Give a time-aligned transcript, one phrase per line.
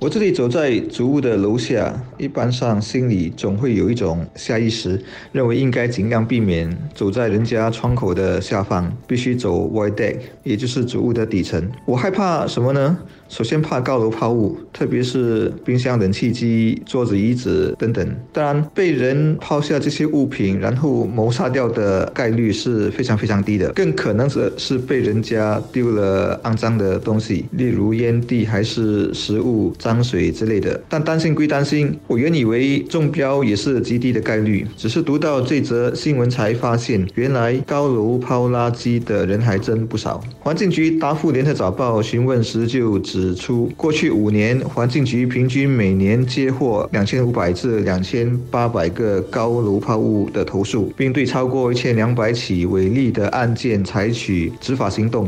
[0.00, 4.98] 我这里走在主屋的楼下，一般上心里总会有一种下意识，
[5.30, 11.70] 认为应该尽量避免走在人家窗口的下方，必须走外 deck，也就是主屋的底层。
[11.84, 12.96] 我害怕什么呢？
[13.28, 18.16] 首先怕高楼抛物，特别是冰箱、冷气机、桌子、椅子等等。
[18.32, 30.80] 当然，被人抛下这些物品然后谋杀掉的概率是非常非常低的，更可能是是被人家丢了肮脏的东西，例如烟蒂还是食物脏水之类的。
[30.88, 40.20] 但担心归担心，我原以为中标也是极低的概率，只是读到这则新闻才发现，原来高楼抛垃圾的人还真不少。
[40.40, 43.20] 环境局答复联合早报询问时就指。
[43.20, 55.26] 指出，过去五年，环境局平均每年接获两千五百至两千八百个高楼抛物的投诉，并对超过一千两百起违例的案件采取执法行动。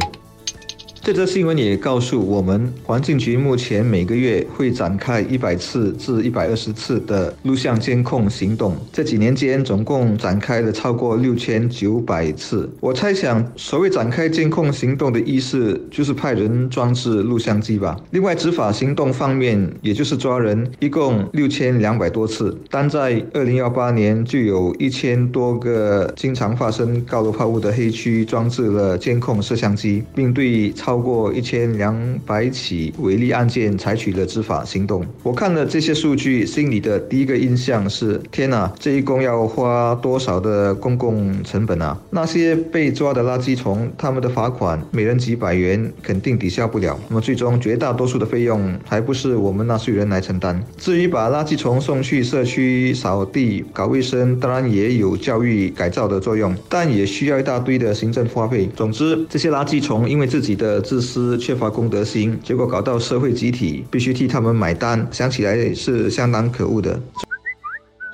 [1.04, 8.76] 这则新闻也告诉我们，环境局目前每个月会展开一百次至一百二十次的录像监控行动。
[8.92, 12.70] 这几年间，总共展开了超过六千九百次。
[12.78, 17.98] 我猜想，所谓展开监控行动的意思，就是派人装置录像机吧。
[18.12, 22.56] 另外，执法行动方面，也就是抓人，一共六千两百多次。
[22.70, 35.02] 单在二零幺八年，就有一千多个经常发生高楼抛物的黑区装置了监控摄像机，并对超超过一千两百起违例案件，采取了执法行动。
[35.22, 41.98] 我看了这些数据，心里的第一个印象是：天哪，这一共要花多少的公共成本啊？
[42.10, 47.00] 那些被抓的垃圾虫，他们的罚款每人几百元，肯定抵消不了。
[47.08, 50.62] 那么最终绝大多数的费用，还不是我们纳税人来承担。
[50.76, 58.68] 至于把垃圾虫送去社区扫地、搞卫生，当然也有教育改造的作用，但也需要一大堆的行政花费。
[58.76, 67.00] 总之，这些垃圾虫因为自己的自私、缺乏公德心，结果搞到社会集体必须替他们买单，想起来是相当可恶的。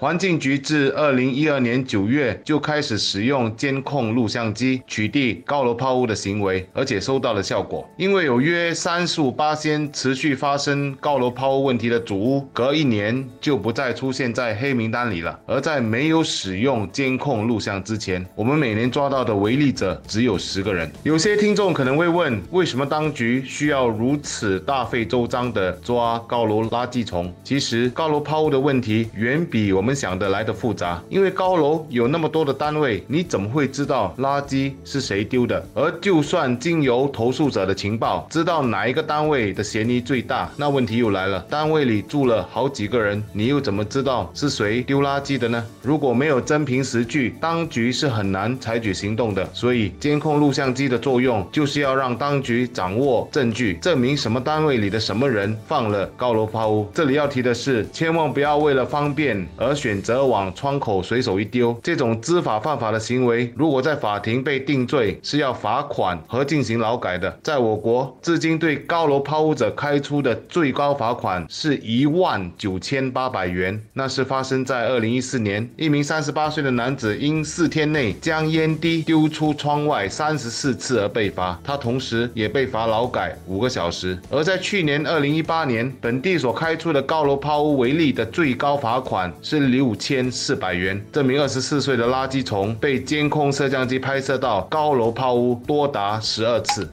[0.01, 7.85] 环境局自二零一二年九月就开始使用监控录像机取缔高楼抛物的行为，而且收到了效果。
[7.97, 15.37] 因为有约三十五八仙持续发生高楼抛物问题的主屋，隔一年就不再出现在黑名单里了。
[15.47, 20.89] 而在没有使用监控录像之前，我们每年抓到的违例者只有十个人。
[21.03, 27.35] 有些听众可能会问，为什么当局需要如此大费周章的抓高楼垃圾虫？
[27.43, 29.88] 其实高楼抛物的问题远比我们。
[29.89, 35.67] 我们想的来的复杂，因为高楼有那么多的单位，你怎么会知道垃圾是谁丢的？
[35.75, 45.65] 而就算经由投诉者的情报知道哪一个单位的嫌疑最大，那问题又来了，单位里住了好几个人，你又怎么知道是谁丢垃圾的呢？
[45.81, 49.49] 如果没有真凭实据，当局是很难采取行动的。
[49.55, 56.87] 所以监控录像机的作用就是要让当局掌握证据，证明什么单位里的什么人放了高楼抛物。
[56.93, 59.75] 这里要提的是，千万不要为了方便而。
[59.79, 67.39] 选择往窗口随手一丢，这种知法犯法的行为，如果在法庭被定罪，是要罚款和进行劳改的。
[67.45, 73.81] 在我国，至今对高楼抛物者开出的最高罚款是一万九千八百元。
[73.93, 84.19] 那是发生在二零一四年，一名三十八岁的男子因四天内将烟蒂丢出窗外三十四次而被罚，他同时也被罚劳改五个小时。
[84.29, 89.68] 而在去年二零一八年，本地所开出的高楼抛物违例的最高罚款是。
[89.69, 91.01] 六千四百元。
[91.13, 96.89] 这名二十四岁的垃圾虫被监控摄像机拍摄到高楼抛物多达十二次。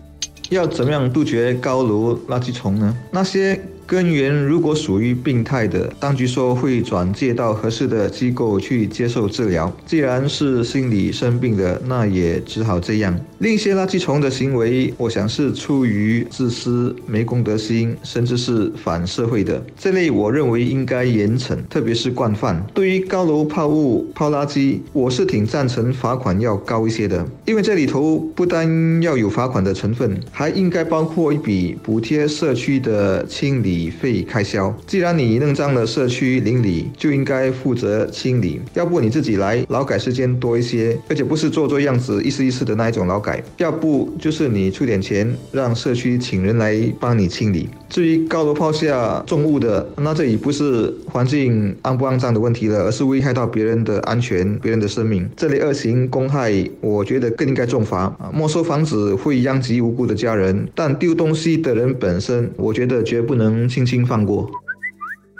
[0.49, 2.95] 要怎么样杜绝高楼垃圾虫呢？
[3.11, 3.59] 那些。
[3.87, 9.71] 根源如果属于病态的，当局说会转介到合适的机构去接受治疗。
[9.85, 13.15] 既然是心理生病的，那也只好这样。
[13.39, 19.63] 另一些垃圾虫的行为，我想是出于自私、没公德心，甚至是反社会的。
[19.77, 22.65] 这类我认为应该严惩，特别是惯犯。
[22.73, 33.85] 对于高楼抛物、抛垃圾，我是挺赞成罚款要高一些的，因为这里头不单要有罚款的成分，还应该包括一笔补贴社区的清理。
[33.89, 38.59] 费开销，既然你弄脏了社区邻里，就应该负责清理。
[38.73, 43.43] 要不你自己来，劳改时间多一些，而且不是做做样子，一次一次的那一种劳改。
[43.57, 47.67] 要不就是你出点钱，让社区请人来帮你清理。
[47.89, 55.27] 至于高楼抛下重物的，那这已不是环境肮不肮脏的问题了，而是危害到别人的安全、别人的生命。
[55.35, 58.15] 这类恶行公害，我觉得更应该重罚！
[58.31, 63.55] 没收房子会殃及无辜的家人，但丢东西的人本身，我觉得绝不能。
[63.67, 64.49] 轻轻放过。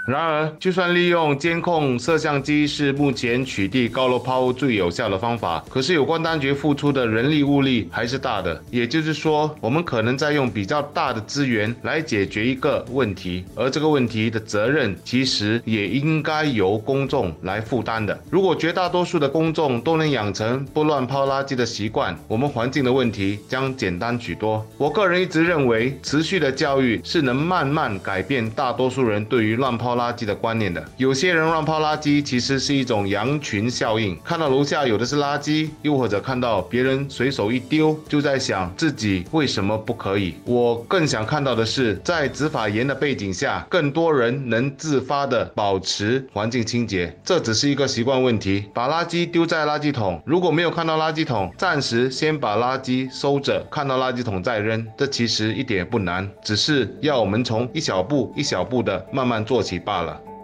[0.05, 8.61] 然而，就算利用监控摄像机是目前取缔高楼抛物最有效的方法，可是有关当局付出的人力物力还是大的。
[8.69, 18.15] 也就是说，我们可能在用比较大的资源来解决一个问题，而这个问题的责任其实也应该由公众来负担的。
[18.29, 24.63] 如果绝大多数的公众都能养成不乱抛垃圾的习惯，我们环境的问题将简单许多。
[24.77, 30.83] 我个人一直认为，持续的教育是能慢慢改变大多数人对于乱抛垃圾的观念的。
[30.97, 40.35] 有些人乱抛垃圾其实是一种羊群效应，看到楼下有的是垃圾，又或者看到别人随手一丢，就在想自己为什么不可以。
[40.45, 47.15] 我更想看到的是，在执法严的背景下，更多人能自发的保持环境清洁。
[47.23, 54.85] 这只是一个习惯问题，把垃圾丢在垃圾桶，如果没有看到垃圾桶，暂时先把垃圾收着，看到垃圾桶再扔。
[54.97, 60.34] 这其实一点也不难，只是要我们从一小步一小步的慢慢做起罢了。